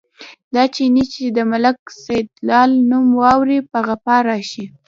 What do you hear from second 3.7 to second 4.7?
په غپا راشي.